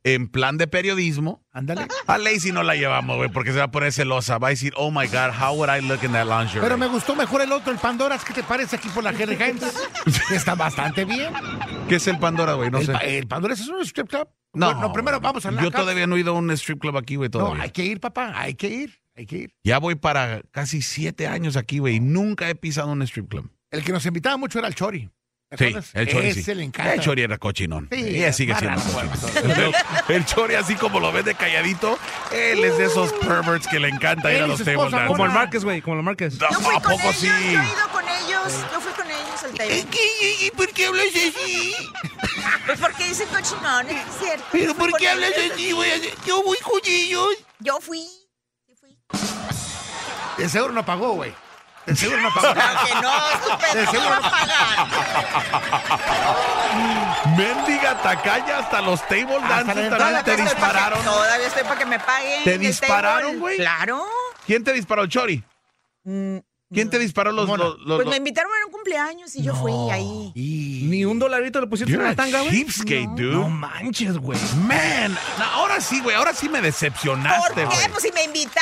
en 0.04 0.30
plan 0.30 0.58
de 0.58 0.68
periodismo. 0.68 1.44
Ándale. 1.52 1.88
A 2.06 2.18
Lacey 2.18 2.52
no 2.52 2.64
la 2.64 2.76
llevamos, 2.76 3.18
güey, 3.18 3.30
porque 3.30 3.52
se 3.52 3.58
va 3.58 3.66
a 3.66 3.72
poner 3.72 3.92
celosa. 3.92 4.38
Va 4.38 4.48
a 4.48 4.50
decir, 4.52 4.74
oh 4.78 4.90
my 4.90 5.08
God, 5.08 5.32
how 5.38 5.54
would 5.56 5.70
I 5.70 5.82
look 5.86 6.04
in 6.04 6.14
that 6.14 6.26
lingerie? 6.26 6.62
Pero 6.62 6.78
me 6.78 6.88
gustó 6.88 7.16
mejor 7.16 7.42
el 7.42 7.52
otro, 7.52 7.74
el 7.74 7.78
Pandoras. 7.80 8.24
¿Qué 8.24 8.34
te 8.34 8.44
parece 8.44 8.78
aquí 8.78 8.88
por 8.90 9.04
la 9.04 9.12
Jerry 9.14 9.36
Hines? 9.36 9.64
Está 10.32 10.56
bastante 10.56 11.04
bien. 11.04 11.34
¿Qué 11.90 11.96
es 11.96 12.08
el 12.08 12.20
Pandora, 12.20 12.54
güey? 12.54 12.72
No 12.72 12.78
el, 12.78 12.86
sé. 12.86 12.94
el 13.18 13.28
Pandoras 13.28 13.60
es 13.60 13.68
un 13.68 13.82
strip 13.82 14.08
club. 14.08 14.30
No, 14.54 14.72
Bueno, 14.74 14.94
primero 14.94 15.20
vamos 15.20 15.46
a 15.46 15.52
la 15.52 15.62
Yo 15.62 15.72
casa. 15.72 15.82
todavía 15.84 16.08
no 16.08 16.16
he 16.16 16.22
ido 16.22 16.32
a 16.32 16.40
un 16.40 16.50
strip 16.52 16.80
club 16.80 16.96
aquí, 16.98 17.16
güey, 17.18 17.28
No, 17.34 17.40
todavía. 17.40 17.64
hay 17.64 17.72
que 17.72 17.84
ir, 17.84 18.00
papá. 18.00 18.32
Hay 18.34 18.54
que 18.56 18.70
ir. 18.70 19.02
Hay 19.18 19.26
que 19.26 19.36
ir. 19.38 19.54
Ya 19.64 19.80
voy 19.80 19.96
para 19.96 20.42
casi 20.52 20.82
siete 20.82 21.28
años 21.28 21.58
aquí, 21.58 21.80
güey, 21.80 21.96
y 21.96 22.00
nunca 22.00 22.48
he 22.50 22.56
pisado 22.56 22.92
un 22.92 23.02
strip 23.02 23.28
club. 23.30 23.52
El 23.72 23.84
que 23.84 23.92
nos 23.92 24.06
invitaba 24.06 24.38
mucho 24.38 24.60
era 24.60 24.68
el 24.68 24.76
Chori. 24.76 25.10
¿Te 25.50 25.58
Sí, 25.58 25.76
el 25.94 26.08
Chori 26.10 26.28
Ese 26.28 26.44
sí. 26.44 26.56
le 26.56 26.64
encanta. 26.64 26.94
El 26.94 27.00
Chori 27.00 27.22
era 27.22 27.38
cochinón. 27.38 27.88
Sí, 27.92 28.00
Ella 28.18 28.34
sigue 28.34 28.54
siendo 28.56 28.80
cochinón. 28.82 29.74
El, 30.10 30.26
Chori, 30.26 30.56
así 30.56 30.76
como 30.76 31.00
lo 31.00 31.12
ves 31.14 31.24
de 31.26 31.36
calladito, 31.36 31.98
él 32.34 32.64
es 32.66 32.78
de 32.78 32.86
esos 32.86 33.14
perverts 33.14 33.66
que 33.68 33.80
le 33.80 33.88
encanta 33.88 34.30
ir 34.30 34.38
Él 34.38 34.44
a 34.44 34.46
y 34.46 34.50
los 34.50 34.60
su 34.60 34.66
table 34.66 34.78
esposa, 34.80 34.98
dance. 34.98 35.12
Como 35.14 35.26
el 35.26 35.32
Márquez, 35.32 35.64
güey, 35.64 35.82
como 35.82 35.98
el 35.98 36.04
Márquez. 36.04 36.38
Yo 36.38 36.48
fui 36.60 36.76
¿A 36.76 36.80
con 36.82 36.92
poco 36.92 37.10
ellos, 37.10 37.16
sí? 37.16 37.28
yo 37.28 37.34
he 37.34 37.66
ido 37.66 37.90
con 37.94 38.04
ellos, 38.04 38.66
yo 38.74 38.82
fui 38.82 38.92
con 38.92 39.06
ellos 39.10 39.44
al 39.44 39.54
table. 39.54 39.86
¿Y 40.46 40.52
por 40.52 40.68
qué 40.74 40.86
hablas 40.86 41.06
así? 41.08 41.74
Pues 42.66 42.80
porque 42.80 43.08
dicen 43.08 43.28
cochinones, 43.30 44.06
es 44.06 44.20
cierto. 44.20 44.46
¿Pero 44.52 44.76
por 44.76 44.94
qué 44.98 45.08
hablas 45.10 45.32
así, 45.52 45.72
güey? 45.72 45.92
Yo 46.26 46.44
voy 46.44 46.58
con 46.62 46.82
ellos. 46.86 47.30
Yo 47.60 47.80
fui. 47.82 48.06
De 50.38 50.50
seguro 50.50 50.74
no 50.74 50.86
pagó, 50.86 51.14
güey. 51.14 51.34
De 51.86 51.96
seguro 51.96 52.22
no 52.22 52.30
pagó. 52.34 52.54
Claro 52.54 52.80
que 52.86 52.94
no, 52.96 53.30
estupendo, 53.30 53.80
De 53.80 53.86
¿cómo 53.86 54.00
seguro 54.00 54.16
no- 54.16 54.22
pagar? 54.30 54.88
Mendiga 57.38 58.02
tacaña 58.02 58.60
hasta 58.60 58.82
los 58.82 59.02
table 59.08 59.40
la 59.40 59.64
también 59.64 60.24
te 60.24 60.38
dispararon. 60.38 61.04
Todavía 61.04 61.48
estoy 61.48 61.64
para 61.64 61.80
que 61.80 61.86
me 61.86 62.00
paguen. 62.00 62.44
¿Te 62.44 62.54
el 62.56 62.60
dispararon, 62.60 63.40
güey? 63.40 63.58
Claro. 63.58 64.06
¿Quién 64.46 64.64
te 64.64 64.74
disparó, 64.74 65.04
el 65.04 65.10
Chori? 65.10 65.44
Mm, 66.04 66.38
¿Quién 66.74 66.90
te 66.90 67.00
disparó 67.00 67.32
los... 67.32 67.48
Los, 67.48 67.80
los- 67.80 67.96
Pues 67.96 68.08
me 68.10 68.18
invitaron 68.18 68.52
a 68.52 68.66
un 68.66 68.72
cumpleaños 68.74 69.34
y 69.38 69.42
yo 69.44 69.56
fui 69.56 69.72
ahí. 69.90 70.34
Ni 70.36 71.06
un 71.06 71.18
dolarito 71.18 71.62
le 71.62 71.68
pusiste 71.68 71.92
en 71.94 71.98
You're 72.00 72.06
la 72.08 72.12
a 72.12 72.16
tanga, 72.16 72.42
güey. 72.42 72.52
cheapskate, 72.52 73.08
dude. 73.16 73.32
No 73.34 73.50
manches, 73.50 74.18
güey. 74.18 74.38
Man, 74.68 75.14
no, 75.40 75.44
ahora 75.46 75.80
sí, 75.80 76.02
güey, 76.02 76.16
ahora 76.16 76.34
sí 76.34 76.48
me 76.50 76.60
¿Por 76.60 76.64
decepcionaste, 76.64 77.54
qué? 77.56 77.66
güey. 77.66 77.90
Pues 77.92 78.04
si 78.04 78.12
me 78.12 78.24
invitaron. 78.26 78.58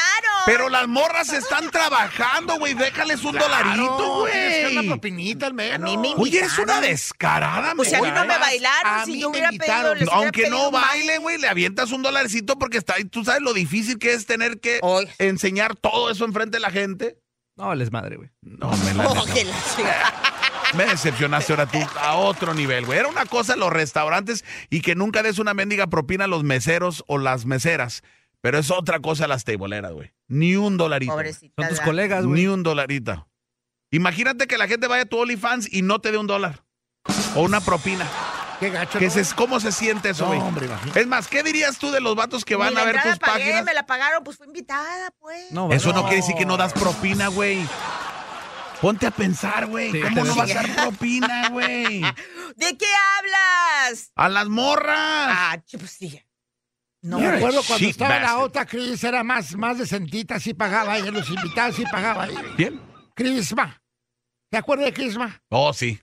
Pero 0.45 0.69
las 0.69 0.88
morras 0.88 1.33
están 1.33 1.71
trabajando, 1.71 2.59
güey, 2.59 2.75
déjales 2.75 3.24
un 3.24 3.35
dolarito, 3.38 4.25
Tienes 4.31 4.53
que 4.55 4.62
dar 4.62 4.71
una 4.71 4.81
güey. 4.81 4.88
propinita 4.89 5.47
al 5.47 5.53
menos. 5.55 5.75
A 5.91 5.97
mí 5.97 5.97
me 5.97 6.13
Oye, 6.21 6.39
eres 6.39 6.57
una 6.59 6.79
descarada, 6.81 7.74
Pues 7.75 7.89
si 7.89 7.95
a 7.95 8.01
mí 8.01 8.12
no 8.12 8.25
me 8.25 8.38
bailaron, 8.38 8.93
A 9.01 9.05
si 9.05 9.13
mí 9.13 9.19
yo 9.21 9.29
me 9.29 9.38
hubiera 9.38 9.51
invitaron. 9.51 9.93
pedido, 9.93 9.95
les 9.95 10.03
hubiera 10.03 10.17
Aunque 10.17 10.41
pedido 10.43 10.57
no 10.59 10.65
un 10.67 10.74
baile. 10.74 11.17
güey, 11.17 11.38
le 11.39 11.47
avientas 11.47 11.91
un 11.91 12.03
dolarcito 12.03 12.59
porque 12.59 12.77
está, 12.77 12.93
tú 13.09 13.24
sabes 13.25 13.41
lo 13.41 13.53
difícil 13.53 13.97
que 13.97 14.13
es 14.13 14.27
tener 14.27 14.59
que 14.59 14.79
enseñar 15.17 15.75
todo 15.75 16.12
eso 16.12 16.24
enfrente 16.25 16.57
de 16.57 16.62
la 16.62 16.69
gente. 16.69 17.17
No, 17.55 17.74
les 17.74 17.91
madre, 17.91 18.17
güey. 18.17 18.29
No, 18.41 18.69
me 18.69 18.93
la 18.93 19.07
Oh, 19.09 19.25
que 19.25 19.45
la. 19.45 19.53
Me 20.74 20.85
decepcionaste 20.85 21.53
ahora 21.53 21.67
tú 21.67 21.77
a 22.00 22.15
otro 22.15 22.53
nivel, 22.53 22.85
güey. 22.85 23.00
Era 23.00 23.07
una 23.07 23.25
cosa 23.25 23.55
los 23.55 23.71
restaurantes 23.71 24.43
y 24.69 24.81
que 24.81 24.95
nunca 24.95 25.24
des 25.24 25.39
una 25.39 25.53
mendiga 25.53 25.88
propina 25.88 26.25
a 26.25 26.27
los 26.27 26.43
meseros 26.43 27.03
o 27.07 27.17
las 27.17 27.45
meseras. 27.45 28.03
Pero 28.41 28.59
es 28.59 28.71
otra 28.71 29.00
cosa 29.00 29.27
las 29.27 29.45
tableeras, 29.45 29.93
güey. 29.93 30.13
Ni 30.27 30.55
un 30.55 30.77
dolarito. 30.77 31.13
Pobrecita. 31.13 31.63
Son 31.63 31.69
tus 31.69 31.79
colegas, 31.79 32.25
güey. 32.25 32.41
Ni 32.41 32.47
un 32.47 32.63
dolarito. 32.63 33.27
Imagínate 33.91 34.47
que 34.47 34.57
la 34.57 34.67
gente 34.67 34.88
vaya 34.88 35.03
a 35.03 35.05
tu 35.05 35.17
OnlyFans 35.17 35.71
y 35.71 35.81
no 35.81 36.00
te 36.00 36.12
dé 36.12 36.17
un 36.17 36.27
dólar. 36.27 36.63
O 37.35 37.43
una 37.43 37.62
propina. 37.62 38.05
Qué 38.59 38.69
gacho. 38.69 39.00
¿Qué 39.00 39.05
¿no? 39.07 39.12
se- 39.12 39.35
¿Cómo 39.35 39.59
se 39.59 39.71
siente 39.71 40.09
eso, 40.12 40.24
No, 40.24 40.27
güey? 40.29 40.39
hombre, 40.39 40.65
imagínate. 40.67 41.00
es 41.01 41.07
más, 41.07 41.27
¿qué 41.27 41.43
dirías 41.43 41.77
tú 41.77 41.91
de 41.91 42.00
los 42.01 42.15
vatos 42.15 42.45
que 42.45 42.55
van 42.55 42.77
a 42.77 42.83
ver 42.83 43.01
tus 43.01 43.19
pagué, 43.19 43.39
páginas? 43.43 43.65
me 43.65 43.74
la 43.74 43.85
pagaron, 43.85 44.24
pues 44.24 44.38
fue 44.38 44.47
invitada, 44.47 45.12
pues. 45.19 45.51
No, 45.51 45.71
Eso 45.71 45.89
no. 45.89 45.95
no 45.95 46.01
quiere 46.03 46.17
decir 46.17 46.35
que 46.35 46.45
no 46.45 46.55
das 46.57 46.74
propina, 46.74 47.27
güey. 47.27 47.59
Ponte 48.81 49.07
a 49.07 49.12
pensar, 49.12 49.65
güey. 49.67 49.91
Sí, 49.91 50.01
¿Cómo 50.01 50.24
no 50.25 50.35
vas 50.35 50.51
a 50.51 50.53
dar 50.53 50.75
propina, 50.75 51.50
güey? 51.50 52.01
¿De 52.55 52.77
qué 52.77 52.85
hablas? 53.19 54.12
A 54.15 54.29
las 54.29 54.47
morras. 54.47 54.95
Ah, 54.97 55.57
pues 55.77 55.91
sí. 55.91 56.21
No, 57.01 57.19
Me 57.19 57.27
acuerdo 57.27 57.62
cuando 57.67 57.88
estaba 57.88 58.19
la 58.19 58.38
otra 58.39 58.65
Cris, 58.65 59.03
era 59.03 59.24
más, 59.24 59.55
más 59.55 59.77
decentita, 59.77 60.39
sí 60.39 60.53
pagaba 60.55 60.97
ella, 60.97 61.12
los 61.12 61.29
invitados 61.29 61.75
sí 61.75 61.83
pagaba 61.91 62.25
ella. 62.27 62.41
¿Quién? 62.55 62.81
Crisma. 63.13 63.79
¿Te 64.50 64.57
acuerdas 64.57 64.85
de 64.88 64.93
Crisma? 64.93 65.39
Oh, 65.50 65.71
sí. 65.71 66.00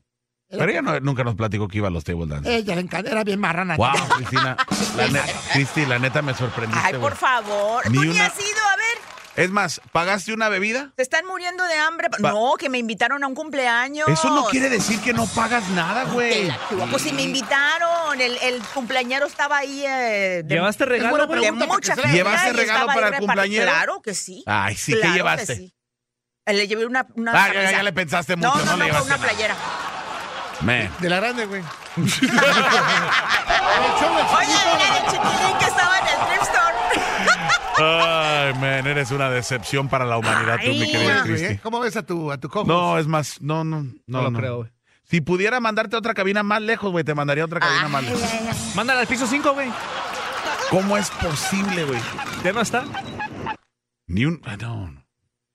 Pero 0.59 0.71
ella 0.71 0.83
no- 0.83 1.01
nunca 1.01 1.25
nos 1.25 1.35
platicó 1.35 1.67
que 1.69 1.79
iba 1.79 1.89
a 1.89 1.91
los 1.91 2.05
table 2.05 2.27
dance. 2.27 2.55
Ella 2.55 2.75
le 2.75 2.83
encanta, 2.83 3.11
era 3.11 3.25
bien 3.25 3.41
marrana. 3.41 3.77
Wow, 3.77 3.91
Cristina. 4.17 4.57
La 4.97 5.23
Cristi, 5.53 5.87
la 5.87 5.99
neta 5.99 6.23
me 6.23 6.35
sorprendiste, 6.35 6.87
Ay, 6.87 6.95
por 6.95 7.17
favor. 7.17 7.89
Ni 7.91 7.97
Tú 7.97 8.05
ni 8.05 8.11
una- 8.11 8.27
has 8.27 8.39
ido, 8.39 8.61
a 8.73 8.77
ver. 8.77 9.13
Es 9.35 9.51
más, 9.51 9.81
¿pagaste 9.93 10.35
una 10.35 10.51
bebida? 10.51 10.93
Se 10.95 11.01
están 11.01 11.25
muriendo 11.27 11.65
de 11.65 11.79
hambre. 11.79 12.09
No, 12.19 12.53
que 12.59 12.69
me 12.69 12.77
invitaron 12.77 13.25
a 13.25 13.27
un 13.27 13.35
cumpleaños. 13.35 14.07
Eso 14.11 14.29
no 14.29 14.45
quiere 14.45 14.69
decir 14.69 15.01
que 15.01 15.15
no 15.15 15.27
pagas 15.27 15.67
nada, 15.71 16.05
güey. 16.05 16.49
la 16.49 16.87
Pues 16.91 17.01
si 17.03 17.15
me 17.15 17.23
invitaron. 17.23 18.21
El, 18.21 18.37
el 18.43 18.61
cumpleañero 18.75 19.25
estaba 19.27 19.57
ahí. 19.57 19.85
eh, 19.87 20.43
de- 20.45 20.55
¿Llevaste 20.55 20.85
regalo, 20.85 21.27
pregunta, 21.27 21.65
mucha 21.67 21.95
gente. 21.95 22.13
¿Llevaste 22.13 22.53
regalo 22.53 22.87
para 22.89 23.09
el 23.09 23.15
cumpleañero? 23.17 23.65
Claro 23.65 24.03
que 24.03 24.13
sí. 24.15 24.45
Ay, 24.47 24.77
sí, 24.77 24.93
¿qué 24.93 25.01
que 25.01 25.09
llevaste? 25.09 25.57
sí. 25.57 25.75
Eh, 26.45 26.53
Le 26.53 26.67
llevé 26.69 26.85
una, 26.85 27.07
una 27.15 27.33
Ah, 27.33 27.53
ya, 27.55 27.71
ya 27.71 27.83
le 27.83 27.93
pensaste 27.95 28.37
mucho, 28.37 28.51
no, 28.51 28.65
no 28.67 28.73
no, 28.73 28.77
le 28.77 28.85
llevaste 28.87 29.07
una 29.07 29.17
nada. 29.17 29.29
playera. 29.31 29.57
Man. 30.65 30.91
De 31.01 31.09
la 31.11 31.17
grande, 31.17 31.47
güey. 31.47 31.63
Oye, 31.97 32.07
mira 34.73 34.99
el 34.99 35.05
chiquilín 35.11 35.59
que 35.59 35.65
estaba 35.67 35.99
en 35.99 36.07
el 36.07 36.27
thrift 36.27 36.43
store. 36.43 36.77
Ay, 37.79 38.55
man, 38.55 38.87
eres 38.87 39.11
una 39.11 39.31
decepción 39.31 39.89
para 39.89 40.05
la 40.05 40.19
humanidad, 40.19 40.57
tú, 40.63 40.71
mi 40.71 40.83
Ay, 40.83 40.93
querida 40.93 41.23
Güey, 41.23 41.33
¿eh? 41.35 41.37
Cristi. 41.39 41.59
¿Cómo 41.59 41.81
ves 41.81 41.97
a 41.97 42.03
tu, 42.05 42.31
a 42.31 42.39
tu 42.39 42.49
cojo? 42.49 42.67
No, 42.67 42.99
es 42.99 43.07
más, 43.07 43.41
no, 43.41 43.65
no, 43.65 43.83
no, 43.83 43.93
No, 44.07 44.23
lo 44.23 44.31
no. 44.31 44.39
creo, 44.39 44.57
güey. 44.59 44.71
Si 45.05 45.21
pudiera 45.21 45.59
mandarte 45.61 45.97
a 45.97 45.99
otra 45.99 46.15
cabina 46.15 46.43
más 46.43 46.63
lejos, 46.63 46.91
güey, 46.93 47.05
te 47.05 47.15
mandaría 47.15 47.43
a 47.45 47.47
otra 47.47 47.61
cabina 47.61 47.89
más 47.89 48.05
Ay, 48.05 48.09
lejos. 48.11 48.23
ay, 48.33 48.49
ay. 48.51 48.73
Mándala 48.75 49.01
al 49.01 49.07
piso 49.07 49.27
5, 49.27 49.53
güey. 49.55 49.71
¿Cómo 50.71 50.97
es 50.97 51.11
posible, 51.11 51.85
güey? 51.85 52.01
¿Ya 52.45 52.53
no 52.53 52.61
está? 52.61 52.85
Ni 54.07 54.25
un... 54.27 54.41
ah, 54.45 54.57
No, 54.61 54.87
no. 54.89 55.03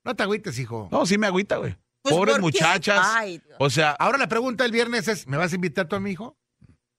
No 0.04 0.14
te 0.14 0.22
agüites, 0.22 0.58
hijo. 0.58 0.88
No, 0.92 1.04
sí 1.06 1.18
me 1.18 1.26
agüita, 1.26 1.56
güey. 1.56 1.76
Pues, 2.08 2.18
Pobres 2.18 2.38
muchachas. 2.40 3.00
Ay. 3.02 3.40
O 3.58 3.70
sea, 3.70 3.90
Ahora 3.92 4.18
la 4.18 4.28
pregunta 4.28 4.64
del 4.64 4.72
viernes 4.72 5.08
es, 5.08 5.26
¿me 5.26 5.36
vas 5.36 5.52
a 5.52 5.54
invitar 5.54 5.86
tú 5.88 5.96
a 5.96 6.00
mi 6.00 6.10
hijo? 6.12 6.36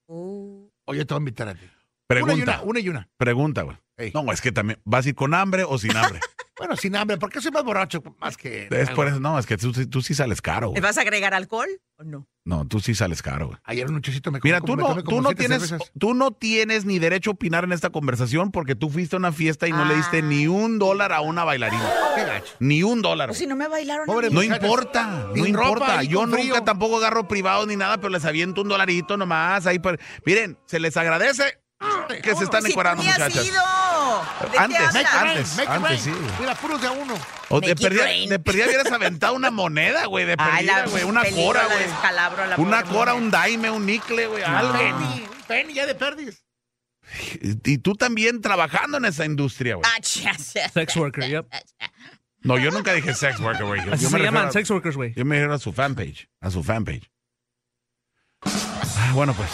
Uh. 0.07 0.67
O 0.85 0.93
yo 0.93 1.05
te 1.05 1.13
voy 1.13 1.19
a 1.19 1.21
invitar 1.21 1.47
a 1.49 1.55
ti. 1.55 1.69
pregunta, 2.07 2.33
Una 2.33 2.39
y 2.39 2.43
una, 2.43 2.61
una 2.63 2.79
y 2.79 2.89
una. 2.89 3.09
pregunta, 3.17 3.61
güey. 3.63 3.77
Ey. 3.97 4.11
No, 4.13 4.31
es 4.31 4.41
que 4.41 4.51
también, 4.51 4.79
¿vas 4.85 5.05
a 5.05 5.09
ir 5.09 5.15
con 5.15 5.33
hambre 5.33 5.63
o 5.63 5.77
sin 5.77 5.95
hambre? 5.95 6.19
Bueno, 6.59 6.75
sin 6.75 6.95
hambre, 6.95 7.17
porque 7.17 7.41
soy 7.41 7.51
más 7.51 7.63
borracho 7.63 8.03
más 8.19 8.37
que... 8.37 8.67
es 8.69 8.89
por 8.91 9.07
eso, 9.07 9.19
no, 9.19 9.39
es 9.39 9.45
que 9.47 9.57
tú, 9.57 9.73
sí- 9.73 9.87
tú 9.87 10.01
sí 10.03 10.13
sales 10.13 10.41
caro, 10.41 10.67
¿Le 10.67 10.71
güey. 10.71 10.81
vas 10.81 10.97
a 10.97 11.01
agregar 11.01 11.33
alcohol 11.33 11.67
o 11.97 12.03
no? 12.03 12.27
No, 12.45 12.67
tú 12.67 12.79
sí 12.79 12.93
sales 12.95 13.21
caro, 13.21 13.47
güey. 13.47 13.57
Ayer 13.63 13.87
un 13.87 13.93
muchachito 13.93 14.31
me 14.31 14.39
Mira, 14.43 14.59
tú 14.61 14.75
no, 14.75 15.01
tú 15.03 15.21
no 15.21 15.31
tienes, 15.33 15.61
cervezas. 15.67 15.91
tú 15.97 16.13
no 16.13 16.31
tienes 16.31 16.83
ni 16.85 16.99
derecho 16.99 17.29
a 17.31 17.33
opinar 17.33 17.63
en 17.63 17.71
esta 17.71 17.89
conversación 17.91 18.51
porque 18.51 18.75
tú 18.75 18.89
fuiste 18.89 19.15
a 19.15 19.19
una 19.19 19.31
fiesta 19.31 19.67
y 19.67 19.71
no 19.71 19.85
le 19.85 19.95
diste 19.95 20.19
Ah. 20.19 20.21
ni 20.21 20.47
un 20.47 20.79
dólar 20.79 21.13
a 21.13 21.21
una 21.21 21.43
bailarina. 21.43 21.89
Qué 22.15 22.23
gacho. 22.25 22.53
Ni 22.59 22.83
un 22.83 23.01
dólar. 23.01 23.29
Güey. 23.29 23.39
si 23.39 23.47
no 23.47 23.55
me 23.55 23.67
bailaron. 23.67 24.03
a 24.09 24.13
Pobre 24.13 24.29
mí. 24.29 24.35
No 24.35 24.43
importa, 24.43 25.27
no 25.35 25.45
importa. 25.45 26.03
Yo 26.03 26.25
nunca 26.25 26.39
frío. 26.41 26.63
tampoco 26.63 26.97
agarro 26.97 27.27
privados 27.27 27.67
ni 27.67 27.75
nada, 27.77 27.97
pero 27.97 28.09
les 28.09 28.25
aviento 28.25 28.61
un 28.63 28.67
dolarito 28.67 29.15
nomás. 29.15 29.65
Ahí 29.65 29.79
por- 29.79 29.99
Miren, 30.25 30.57
se 30.65 30.79
les 30.79 30.97
agradece 30.97 31.59
que 32.23 32.35
se 32.35 32.43
están 32.43 32.63
Si 32.63 32.71
encuadrando, 32.71 33.03
muchachas. 33.03 33.45
ido. 33.45 33.61
¿De 34.41 34.51
qué 34.51 34.57
Antes, 34.57 34.79
Antes, 34.95 35.55
make 35.57 35.69
antes, 35.71 36.01
sí. 36.01 36.13
Mira, 36.39 36.55
puros 36.55 36.81
de 36.81 36.87
a 36.87 36.91
uno. 36.91 37.15
O 37.49 37.59
de 37.61 37.75
perdida, 37.75 38.05
de 38.05 38.39
perdida 38.39 38.65
hubieras 38.67 38.91
aventado 38.91 39.33
una 39.33 39.51
moneda, 39.51 40.05
güey, 40.05 40.25
de 40.25 40.37
perdida, 40.37 40.85
güey. 40.87 41.03
Una 41.03 41.23
cora, 41.25 41.65
güey. 41.65 42.57
Una 42.57 42.83
cora, 42.83 43.13
un 43.13 43.31
daime, 43.31 43.71
un 43.71 43.85
nicle, 43.85 44.27
güey, 44.27 44.43
algo. 44.43 44.73
Penny, 44.73 45.27
un 45.31 45.41
penny 45.47 45.73
ya 45.73 45.85
de 45.85 45.95
perdis. 45.95 46.43
Y 47.41 47.79
tú 47.79 47.95
también 47.95 48.39
trabajando 48.41 48.97
en 48.97 49.05
esa 49.05 49.25
industria, 49.25 49.75
güey. 49.75 49.89
Ah, 49.89 49.97
Sex 50.03 50.95
worker, 50.95 51.27
yep. 51.27 51.47
No, 52.41 52.57
yo 52.57 52.71
nunca 52.71 52.93
dije 52.93 53.13
sex 53.13 53.39
worker, 53.39 53.65
güey. 53.65 53.83
Yo, 53.85 53.93
Así 53.93 54.03
yo 54.03 54.09
se 54.11 54.17
me 54.17 54.23
llaman 54.23 54.47
a- 54.47 54.51
sex 54.51 54.69
workers, 54.69 54.95
güey. 54.95 55.13
Yo 55.15 55.25
me 55.25 55.35
refiero 55.35 55.53
a 55.55 55.59
su 55.59 55.73
fanpage, 55.73 56.29
a 56.39 56.51
su 56.51 56.63
fanpage. 56.63 57.09
Ah, 58.43 59.11
bueno, 59.13 59.33
pues, 59.33 59.49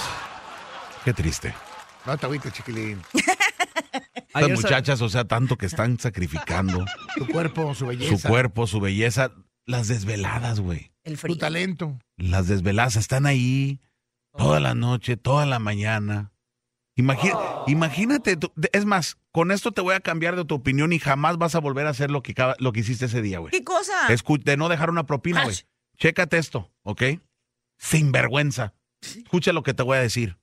qué 1.03 1.13
triste. 1.13 1.53
No 2.05 2.17
te 2.17 2.25
agüites, 2.25 2.53
chiquilín. 2.53 3.01
Estas 4.27 4.49
muchachas, 4.51 5.01
o 5.01 5.09
sea, 5.09 5.25
tanto 5.25 5.57
que 5.57 5.65
están 5.65 5.99
sacrificando 5.99 6.85
Tu 7.15 7.27
cuerpo, 7.27 7.73
su 7.75 7.85
belleza. 7.87 8.17
su 8.17 8.27
cuerpo, 8.27 8.67
su 8.67 8.79
belleza. 8.79 9.31
Las 9.65 9.87
desveladas, 9.87 10.59
güey. 10.59 10.91
El 11.03 11.17
Tu 11.19 11.37
talento. 11.37 11.97
Las 12.17 12.47
desveladas 12.47 12.95
están 12.97 13.25
ahí 13.25 13.79
toda 14.37 14.59
la 14.59 14.75
noche, 14.75 15.17
toda 15.17 15.45
la 15.45 15.59
mañana. 15.59 16.31
Imagínate, 17.67 18.37
tú- 18.37 18.51
es 18.71 18.85
más, 18.85 19.17
con 19.31 19.51
esto 19.51 19.71
te 19.71 19.81
voy 19.81 19.95
a 19.95 19.99
cambiar 19.99 20.35
de 20.35 20.45
tu 20.45 20.55
opinión 20.55 20.93
y 20.93 20.99
jamás 20.99 21.37
vas 21.37 21.55
a 21.55 21.59
volver 21.59 21.87
a 21.87 21.91
hacer 21.91 22.11
lo 22.11 22.21
que, 22.23 22.33
lo 22.59 22.71
que 22.71 22.79
hiciste 22.81 23.05
ese 23.05 23.21
día, 23.21 23.39
güey. 23.39 23.51
¿Qué 23.51 23.63
cosa? 23.63 24.07
Escu- 24.09 24.41
de 24.43 24.57
no 24.57 24.69
dejar 24.69 24.89
una 24.89 25.05
propina, 25.05 25.43
güey. 25.43 25.55
Chécate 25.97 26.37
esto, 26.37 26.71
¿ok? 26.83 27.03
Sin 27.77 28.11
vergüenza. 28.11 28.73
Escucha 29.01 29.53
lo 29.53 29.63
que 29.63 29.73
te 29.73 29.83
voy 29.83 29.97
a 29.97 30.01
decir. 30.01 30.37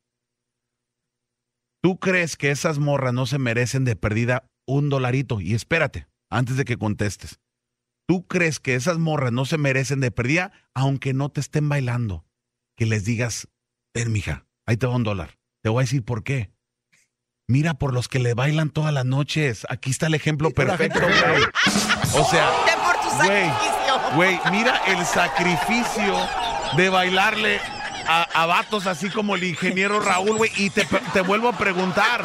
¿Tú 1.82 1.98
crees 1.98 2.36
que 2.36 2.52
esas 2.52 2.78
morras 2.78 3.12
no 3.12 3.26
se 3.26 3.38
merecen 3.38 3.84
de 3.84 3.96
perdida 3.96 4.44
un 4.66 4.88
dolarito? 4.88 5.40
Y 5.40 5.54
espérate, 5.54 6.06
antes 6.30 6.56
de 6.56 6.64
que 6.64 6.76
contestes. 6.76 7.40
¿Tú 8.06 8.26
crees 8.26 8.60
que 8.60 8.74
esas 8.74 8.98
morras 8.98 9.32
no 9.32 9.44
se 9.44 9.58
merecen 9.58 10.00
de 10.00 10.10
perdida 10.12 10.52
aunque 10.74 11.12
no 11.12 11.28
te 11.30 11.40
estén 11.40 11.68
bailando? 11.68 12.24
Que 12.76 12.86
les 12.86 13.04
digas, 13.04 13.48
ten, 13.92 14.12
mija, 14.12 14.46
ahí 14.64 14.76
te 14.76 14.86
va 14.86 14.94
un 14.94 15.02
dólar. 15.02 15.38
Te 15.62 15.70
voy 15.70 15.80
a 15.80 15.84
decir 15.84 16.04
por 16.04 16.22
qué. 16.22 16.52
Mira 17.48 17.74
por 17.74 17.92
los 17.92 18.06
que 18.06 18.20
le 18.20 18.34
bailan 18.34 18.70
todas 18.70 18.94
las 18.94 19.04
noches. 19.04 19.66
Aquí 19.68 19.90
está 19.90 20.06
el 20.06 20.14
ejemplo 20.14 20.50
perfecto, 20.52 21.00
güey. 21.00 21.42
O 22.14 22.24
sea, 22.24 22.48
Ten 22.64 22.78
por 22.78 22.94
tu 23.00 23.16
Güey, 23.16 23.46
sacrificio. 23.48 24.14
Güey, 24.14 24.40
mira 24.52 24.80
el 24.86 25.04
sacrificio 25.04 26.16
de 26.76 26.88
bailarle 26.88 27.60
a, 28.06 28.22
a 28.42 28.46
vatos 28.46 28.86
así 28.86 29.10
como 29.10 29.34
el 29.34 29.44
ingeniero 29.44 30.00
Raúl, 30.00 30.36
güey. 30.36 30.50
Y 30.56 30.70
te, 30.70 30.86
te 31.12 31.20
vuelvo 31.20 31.48
a 31.48 31.58
preguntar, 31.58 32.24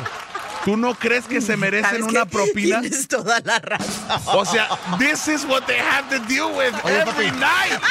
¿tú 0.66 0.78
no 0.78 0.96
crees 0.96 1.26
que 1.26 1.42
se 1.42 1.58
merecen 1.58 1.90
¿Sabes 1.90 2.04
una 2.04 2.26
propina? 2.26 2.82
Tienes 2.82 3.08
toda 3.08 3.40
la 3.44 3.60
razón. 3.60 4.22
O 4.34 4.46
sea, 4.46 4.68
this 5.00 5.28
is 5.28 5.44
what 5.46 5.64
they 5.66 5.80
have 5.80 6.08
to 6.10 6.20
deal 6.28 6.48
with 6.56 6.74
Oye, 6.84 7.00
every 7.02 7.30
papi. 7.30 7.40
night. 7.40 7.82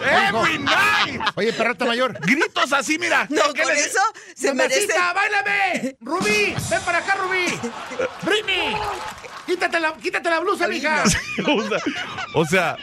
Every 0.00 0.58
night. 0.58 1.20
Oye, 1.36 1.52
perrata 1.52 1.84
mayor. 1.84 2.18
Gritos 2.20 2.72
así, 2.72 2.98
mira. 2.98 3.26
No, 3.30 3.52
¿Qué 3.52 3.62
con 3.62 3.72
les- 3.74 3.86
eso 3.86 4.00
se 4.34 4.54
merece. 4.54 4.86
¡Mamacita, 4.86 5.12
báilame! 5.12 5.96
¡Rubí! 6.00 6.54
¡Ven 6.70 6.80
para 6.84 6.98
acá, 6.98 7.16
Rubí! 7.16 7.46
¡Britney! 8.22 8.74
¡Quítate 9.46 9.78
la, 9.78 9.92
quítate 9.94 10.30
la 10.30 10.40
blusa, 10.40 10.66
mija! 10.68 11.04
O 11.46 11.62
sea, 11.68 11.78
o 12.34 12.44
sea, 12.46 12.76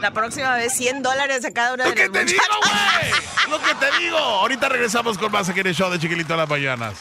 La 0.00 0.12
próxima 0.12 0.54
vez 0.56 0.72
100 0.74 1.02
dólares 1.02 1.44
a 1.44 1.50
cada 1.52 1.74
una 1.74 1.84
¿lo 1.84 1.90
de 1.90 1.96
que 1.96 2.02
las 2.04 2.12
te 2.12 2.24
digo, 2.24 2.42
muchachas. 2.62 3.10
güey? 3.46 3.50
Lo 3.50 3.58
que 3.66 3.74
te 3.74 3.98
digo. 4.02 4.18
Ahorita 4.18 4.68
regresamos 4.68 5.18
con 5.18 5.32
más 5.32 5.48
aquí 5.48 5.60
en 5.60 5.66
el 5.68 5.74
show 5.74 5.90
de 5.90 5.98
Chiquilito 5.98 6.34
a 6.34 6.36
las 6.38 6.48
mañanas. 6.48 6.94